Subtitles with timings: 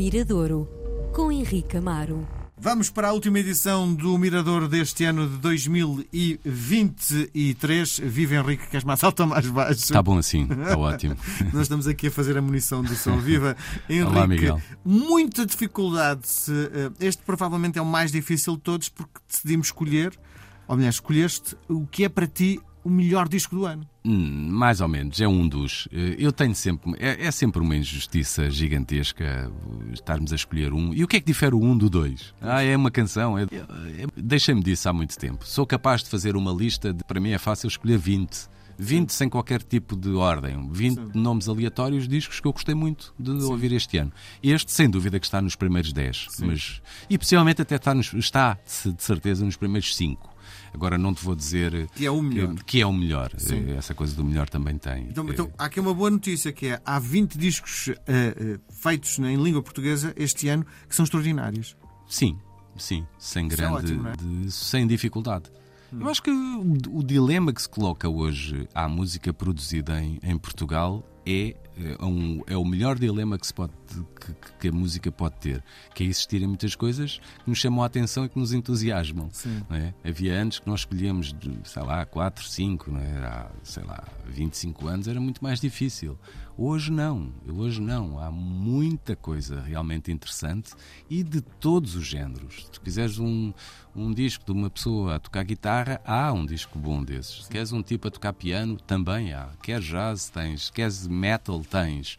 [0.00, 0.66] Miradouro,
[1.12, 2.26] com Henrique Amaro.
[2.56, 8.00] Vamos para a última edição do Mirador deste ano de 2023.
[8.04, 9.72] Viva Henrique, queres mais alto ou mais baixo?
[9.72, 11.18] Está bom assim, está ótimo.
[11.52, 13.18] Nós estamos aqui a fazer a munição do som.
[13.18, 13.54] Viva
[13.90, 14.10] Henrique.
[14.10, 14.62] Olá, Miguel.
[14.82, 16.26] Muita dificuldade.
[16.48, 20.18] Eh, este provavelmente é o mais difícil de todos porque decidimos escolher,
[20.66, 23.86] ou melhor, escolheste o que é para ti o melhor disco do ano.
[24.04, 25.86] Hum, mais ou menos, é um dos.
[25.92, 26.94] Eh, eu tenho sempre.
[26.98, 29.50] É, é, sempre uma injustiça gigantesca
[29.92, 30.94] estarmos a escolher um.
[30.94, 32.34] E o que é que difere o um do dois?
[32.40, 33.38] Ah, é uma canção.
[33.38, 35.46] É, é, Deixei-me disso há muito tempo.
[35.46, 36.92] Sou capaz de fazer uma lista.
[36.92, 38.48] De, para mim é fácil escolher 20.
[38.80, 41.10] 20 sem qualquer tipo de ordem, 20 Sim.
[41.12, 43.46] nomes aleatórios, discos que eu gostei muito de Sim.
[43.46, 44.10] ouvir este ano.
[44.42, 48.58] Este, sem dúvida, que está nos primeiros 10, mas, e possivelmente até está, nos, está
[48.64, 50.29] de certeza nos primeiros 5.
[50.72, 52.54] Agora não te vou dizer que é o melhor.
[52.54, 53.32] Que, que é o melhor.
[53.36, 53.72] Sim.
[53.72, 55.08] Essa coisa do melhor também tem.
[55.08, 59.18] Então, então, há aqui uma boa notícia que é há 20 discos uh, uh, feitos
[59.18, 61.76] em língua portuguesa este ano que são extraordinários.
[62.08, 62.38] Sim,
[62.76, 64.12] sim, sem Isso é grande, é ótimo, é?
[64.16, 65.50] de, sem dificuldade.
[65.92, 66.00] Hum.
[66.02, 70.38] Eu acho que o, o, dilema que se coloca hoje à música produzida em, em
[70.38, 73.72] Portugal é, é, um, é o melhor dilema que, se pode,
[74.20, 75.64] que, que, a música pode ter,
[75.94, 79.28] que é existirem muitas coisas que nos chamam a atenção e que nos entusiasmam.
[79.70, 79.94] É?
[80.08, 83.26] Havia antes que nós escolhíamos, sei lá, 4, 5, não é?
[83.26, 86.18] Há, sei lá, 25 anos era muito mais difícil.
[86.56, 88.18] Hoje não, hoje não.
[88.18, 90.72] Há muita coisa realmente interessante
[91.08, 92.68] e de todos os géneros.
[92.70, 93.52] Se quiseres um,
[93.94, 97.44] um disco de uma pessoa a tocar guitarra, há um disco bom desses.
[97.44, 99.50] Se queres um tipo a tocar piano, também há.
[99.62, 100.70] Quer jazz, tens.
[100.70, 102.16] Queres metal, tens.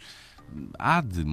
[0.78, 1.24] Há de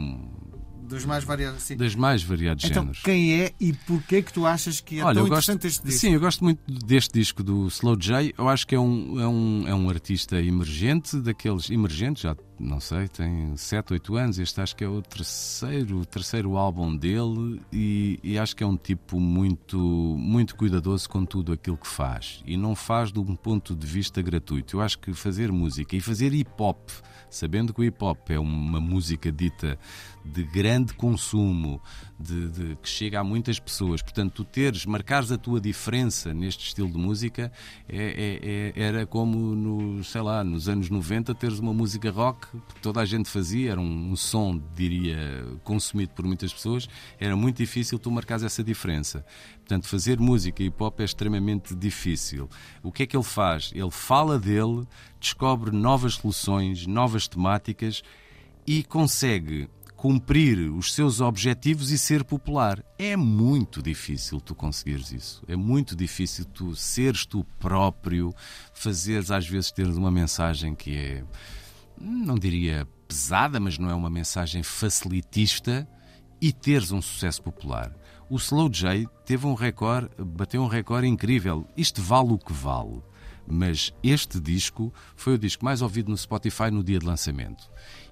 [0.89, 1.77] dos mais variados, sim.
[1.77, 3.03] Das mais variados então, géneros.
[3.03, 6.01] quem é e porquê que tu achas que é Olha, tão interessante gosto, este disco?
[6.01, 8.35] Sim, eu gosto muito deste disco do Slow J.
[8.39, 12.81] Eu acho que é um, é um, é um artista emergente, daqueles emergentes, já não
[12.81, 14.39] sei, tem 7, 8 anos.
[14.39, 18.77] Este acho que é o terceiro, terceiro álbum dele e, e, acho que é um
[18.77, 22.43] tipo muito, muito cuidadoso com tudo aquilo que faz.
[22.47, 24.77] E não faz de um ponto de vista gratuito.
[24.77, 26.89] Eu acho que fazer música e fazer hip hop,
[27.31, 29.79] sabendo que o hip hop é uma música dita
[30.25, 31.81] de grande consumo,
[32.19, 34.03] de, de, que chega a muitas pessoas.
[34.03, 37.53] Portanto, tu teres, marcares a tua diferença neste estilo de música
[37.89, 42.48] é, é, é, era como, no, sei lá, nos anos 90, teres uma música rock
[42.51, 46.89] que toda a gente fazia, era um, um som, diria, consumido por muitas pessoas,
[47.19, 49.25] era muito difícil tu marcares essa diferença.
[49.59, 52.49] Portanto, fazer música hip hop é extremamente difícil.
[52.83, 53.71] O que é que ele faz?
[53.75, 54.87] Ele fala dele,
[55.21, 58.03] descobre novas soluções, novas temáticas
[58.67, 62.85] e consegue cumprir os seus objetivos e ser popular.
[62.97, 65.43] É muito difícil tu conseguires isso.
[65.49, 68.33] É muito difícil tu seres tu próprio,
[68.73, 71.25] fazeres às vezes teres uma mensagem que é,
[72.01, 75.89] não diria pesada, mas não é uma mensagem facilitista
[76.41, 77.95] e teres um sucesso popular.
[78.31, 81.67] O Slow J teve um recorde, bateu um recorde incrível.
[81.77, 83.03] Isto vale o que vale.
[83.47, 87.71] Mas este disco foi o disco mais ouvido no Spotify no dia de lançamento.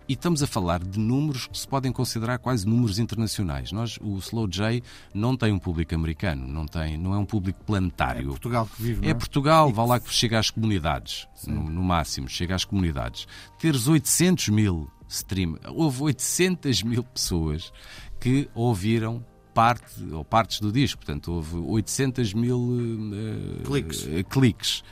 [0.09, 3.73] E estamos a falar de números que se podem considerar quase números internacionais.
[3.73, 4.81] Nós, o Slow J
[5.13, 8.23] não tem um público americano, não, tem, não é um público planetário.
[8.23, 11.83] É Portugal que vive, É, é Portugal, vá lá que chega às comunidades, no, no,
[11.83, 13.27] máximo, chega às comunidades.
[13.59, 17.73] Teres 800 mil stream, houve 800 mil pessoas
[18.21, 24.03] que ouviram parte ou partes do disco, portanto houve 800 mil uh, cliques.
[24.03, 24.85] Uh, cliques.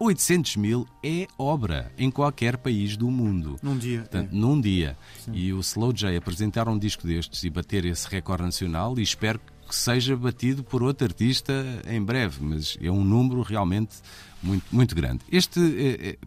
[0.00, 3.56] 800 mil é obra em qualquer país do mundo.
[3.62, 3.98] Num dia.
[3.98, 4.34] Portanto, é.
[4.34, 4.96] Num dia.
[5.18, 5.32] Sim.
[5.34, 9.38] E o Slow J apresentar um disco destes e bater esse recorde nacional e espero
[9.68, 11.52] que seja batido por outro artista
[11.86, 13.98] em breve, mas é um número realmente
[14.42, 15.20] muito, muito grande.
[15.30, 16.18] Este é, é,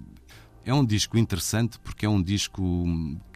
[0.65, 2.85] é um disco interessante porque é um disco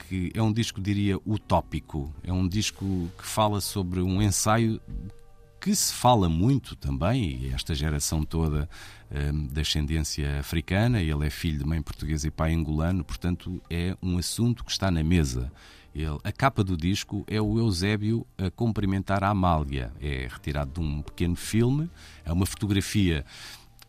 [0.07, 2.13] que é um disco, diria, utópico.
[2.23, 4.79] É um disco que fala sobre um ensaio
[5.59, 8.69] que se fala muito também, e esta geração toda
[9.11, 13.95] um, de ascendência africana, ele é filho de mãe portuguesa e pai angolano, portanto é
[14.01, 15.51] um assunto que está na mesa.
[15.95, 19.91] Ele, a capa do disco é o Eusébio a cumprimentar a Amália.
[19.99, 21.89] É retirado de um pequeno filme,
[22.23, 23.25] é uma fotografia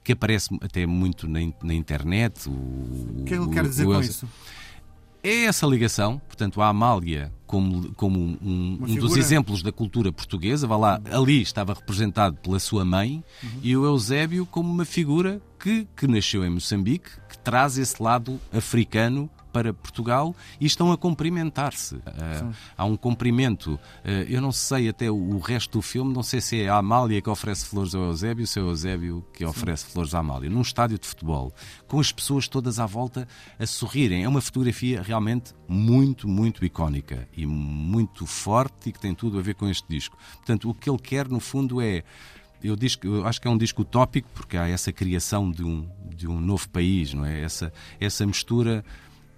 [0.03, 2.49] que aparece até muito na, na internet.
[2.49, 4.26] O, que é que ele quer dizer o, com isso?
[5.23, 10.67] É essa ligação, portanto, a Amália como, como um, um dos exemplos da cultura portuguesa,
[10.67, 13.61] vá lá, ali estava representado pela sua mãe, uhum.
[13.62, 18.38] e o Eusébio como uma figura que, que nasceu em Moçambique, que traz esse lado
[18.53, 21.97] africano para Portugal e estão a cumprimentar-se.
[21.97, 23.75] Uh, há um cumprimento.
[23.75, 27.21] Uh, eu não sei até o, resto do filme, não sei se é a Amália
[27.21, 29.93] que oferece flores ao Eusébio, se é o Eusébio que oferece Sim.
[29.93, 30.50] flores à Amália.
[30.50, 31.53] Num estádio de futebol,
[31.87, 33.27] com as pessoas todas à volta
[33.59, 34.25] a sorrirem.
[34.25, 39.43] É uma fotografia realmente muito, muito icónica e muito forte e que tem tudo a
[39.43, 40.17] ver com este disco.
[40.37, 42.03] Portanto, o que ele quer, no fundo, é
[42.62, 45.89] eu, disco, eu acho que é um disco utópico porque há essa criação de um,
[46.15, 47.41] de um novo país, não é?
[47.41, 48.85] Essa, essa mistura.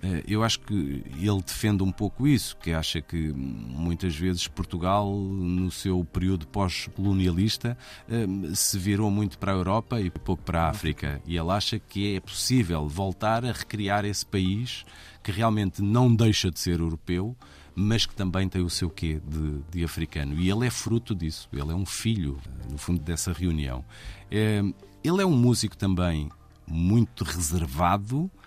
[0.02, 5.12] Eh, eu acho que ele defende um pouco isso, que acha que muitas vezes Portugal,
[5.14, 7.76] no seu período pós-colonialista,
[8.08, 11.20] eh, se virou muito para a Europa e pouco para a África.
[11.26, 14.84] E ele acha que é possível voltar a recriar esse país
[15.22, 17.36] que realmente não deixa de ser europeu,
[17.74, 20.34] mas que também tem o seu quê de, de, africano.
[20.34, 22.38] E ele é fruto disso, ele é um filho,
[22.70, 23.84] no fundo, dessa reunião.
[24.30, 26.30] Ele é um músico também
[26.66, 28.39] muito reservado, eh,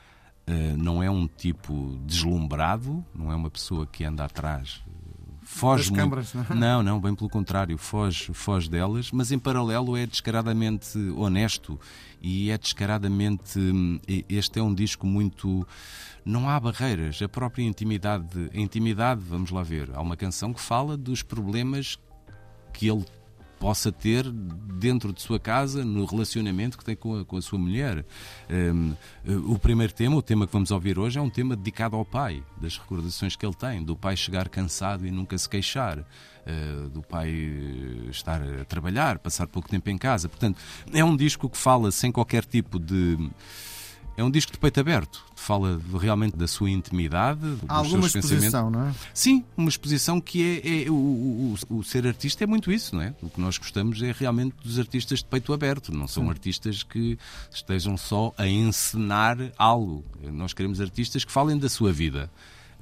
[0.78, 4.81] não é um tipo deslumbrado, não é uma pessoa que anda atrás
[5.44, 6.45] foge das câmaras, não?
[6.50, 6.56] É?
[6.56, 11.80] não, não, bem pelo contrário, foge, foge delas, mas em paralelo é descaradamente honesto
[12.22, 13.60] e é descaradamente.
[13.60, 14.00] Hum,
[14.30, 15.68] este é um disco muito.
[16.25, 18.50] Não há barreiras, a própria intimidade.
[18.54, 19.92] A intimidade, vamos lá ver.
[19.94, 22.00] Há uma canção que fala dos problemas
[22.74, 23.06] que ele
[23.63, 27.57] possa ter dentro de sua casa, no relacionamento que tem com a, com a sua
[27.57, 28.06] mulher.
[28.75, 28.94] Um,
[29.50, 32.44] o primeiro tema, o tema que vamos ouvir hoje, é um tema dedicado ao pai,
[32.57, 36.00] das recordações que ele tem, do pai chegar cansado e nunca se queixar.
[36.00, 37.31] Uh, do pai
[38.12, 40.27] estar a trabalhar, passar pouco tempo em casa.
[40.27, 40.60] Portanto,
[40.92, 43.18] é um disco que fala sem qualquer tipo de
[44.15, 48.25] é um disco de peito aberto, fala realmente da sua intimidade, Há dos alguma seus
[48.25, 48.94] exposição, não é?
[49.13, 53.01] Sim, uma exposição que é, é o, o, o, ser artista é muito isso, não
[53.01, 53.13] é?
[53.21, 56.30] O que nós gostamos é realmente dos artistas de peito aberto, não são Sim.
[56.30, 57.18] artistas que
[57.51, 60.04] estejam só a encenar algo.
[60.31, 62.30] Nós queremos artistas que falem da sua vida.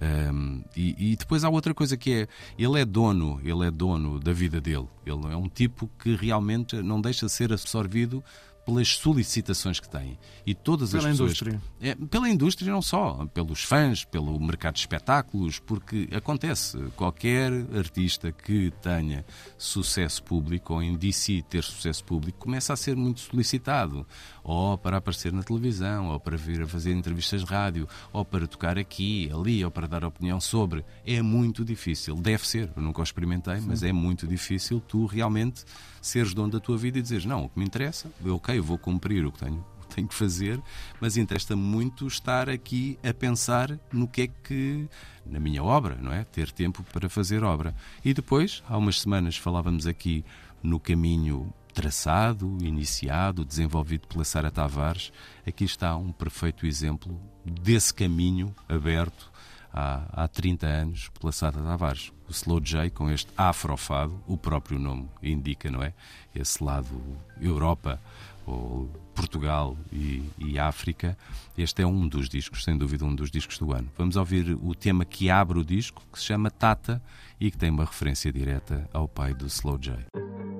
[0.01, 4.19] Um, e, e, depois há outra coisa que é ele é dono, ele é dono
[4.19, 4.87] da vida dele.
[5.05, 8.23] Ele é um tipo que realmente não deixa de ser absorvido
[8.65, 10.17] pelas solicitações que têm.
[10.45, 11.31] E todas pela as pessoas.
[11.31, 11.61] Indústria.
[11.81, 16.77] É, pela indústria, não só, pelos fãs, pelo mercado de espetáculos, porque acontece.
[16.95, 19.25] Qualquer artista que tenha
[19.57, 24.05] sucesso público ou indicie ter sucesso público começa a ser muito solicitado.
[24.43, 28.47] Ou para aparecer na televisão, ou para vir a fazer entrevistas de rádio, ou para
[28.47, 30.83] tocar aqui, ali, ou para dar opinião sobre.
[31.05, 32.15] É muito difícil.
[32.15, 32.71] Deve ser.
[32.75, 33.67] Eu nunca o experimentei, Sim.
[33.67, 35.63] mas é muito difícil tu realmente
[36.01, 38.77] seres dono da tua vida e dizeres: não, o que me interessa, eu, eu vou
[38.77, 40.61] cumprir o que tenho, tenho que fazer,
[40.99, 44.87] mas interessa muito estar aqui a pensar no que é que.
[45.25, 46.23] na minha obra, não é?
[46.23, 47.75] Ter tempo para fazer obra.
[48.03, 50.23] E depois, há umas semanas, falávamos aqui
[50.63, 55.11] no caminho traçado, iniciado, desenvolvido pela Sara Tavares.
[55.47, 59.31] Aqui está um perfeito exemplo desse caminho aberto
[59.73, 62.11] há, há 30 anos pela Sara Tavares.
[62.27, 65.93] O Slow J, com este afrofado, o próprio nome indica, não é?
[66.33, 67.01] Esse lado
[67.39, 67.99] Europa
[68.45, 71.17] ou Portugal e, e, África.
[71.57, 73.89] Este é um dos discos, sem dúvida, um dos discos do ano.
[73.97, 77.01] Vamos ouvir o tema que abre o disco, que se chama Tata
[77.39, 80.50] e que tem uma referência direta ao pai do Slow J.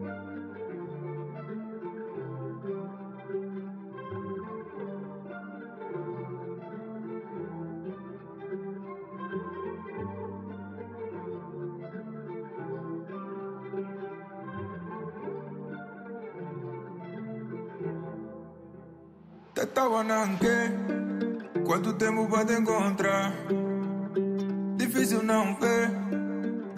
[19.72, 20.04] Estava
[20.38, 21.62] quê?
[21.66, 23.32] Quanto tempo vai te encontrar?
[24.76, 25.90] Difícil não ver.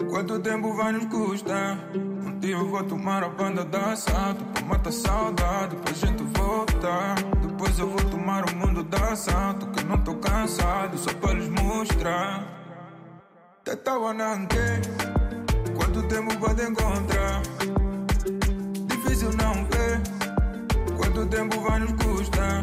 [0.08, 1.76] Quanto tempo vai nos custar?
[1.92, 7.16] Um dia eu vou tomar a banda da assalto Pra matar saudade, pra gente voltar
[7.44, 11.48] Depois eu vou tomar o mundo da assalto Que não tô cansado, só pra lhes
[11.48, 12.46] mostrar
[13.64, 14.14] Tetawa
[14.48, 15.72] quê?
[15.74, 17.42] Quanto tempo vai te encontrar?
[18.86, 20.00] Difícil não ver
[20.96, 22.62] Quanto tempo vai nos custar?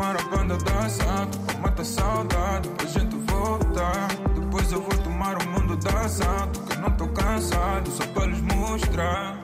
[0.00, 5.36] Tomar a banda da assalto Mata a saudade pra gente voltar Depois eu vou tomar
[5.36, 9.38] o mundo da assalto Que não tô cansado só pra lhes mostrar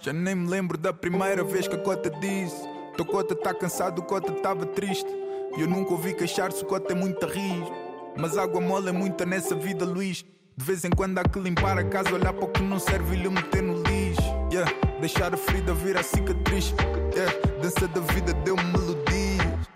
[0.00, 4.02] Já nem me lembro da primeira vez que a cota disse Teu cota tá cansado,
[4.02, 5.08] cota tava triste
[5.56, 7.72] E eu nunca ouvi queixar-se, cota é muito risco
[8.18, 10.24] Mas água mole é muita nessa vida, Luís
[10.56, 13.16] de vez em quando há que limpar a casa, olhar para o que não serve
[13.16, 14.20] e lhe meter no lixo.
[14.52, 14.70] Yeah.
[15.00, 16.74] Deixar a ferida vir a cicatriz.
[17.14, 17.32] Yeah.
[17.62, 18.89] Dança da vida deu-me.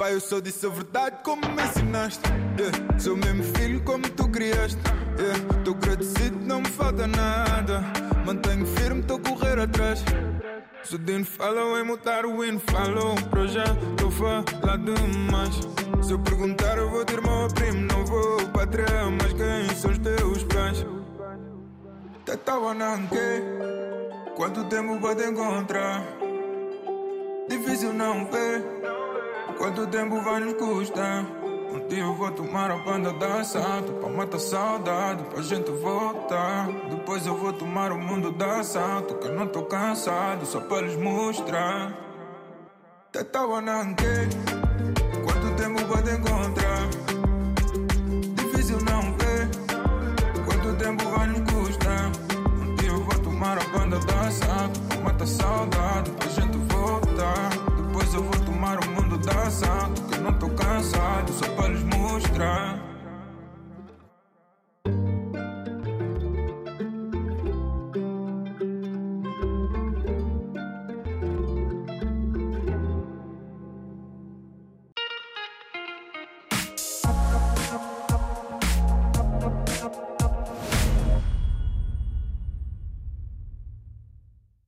[0.05, 2.21] Pai, eu só disse a verdade como me ensinaste.
[2.59, 3.01] Yeah.
[3.01, 4.79] Sou mesmo filho como tu criaste.
[5.19, 5.65] Yeah.
[5.65, 7.83] Tô agradecido, não me falta nada.
[8.27, 10.05] Mantenho firme, tô a correr atrás.
[10.83, 13.15] Se o Dino falou em mudar o hino, falou.
[13.31, 15.61] Projeto, tô falar demais.
[16.03, 17.81] Se eu perguntar, eu vou ter meu primo.
[17.91, 20.85] Não vou patrão, mas quem são os teus pais?
[22.27, 23.17] Tatawa Nanke,
[24.37, 26.05] quanto tempo pode encontrar?
[27.49, 28.74] Difícil não ver,
[29.59, 31.25] quanto tempo vai nos custar?
[31.73, 36.69] Um dia eu vou tomar a banda da assalto Pra matar saudade, pra gente voltar.
[36.89, 40.83] Depois eu vou tomar o mundo da assalto Que eu não tô cansado, só pra
[40.83, 41.99] lhes mostrar.
[43.13, 44.64] Nanke Quanto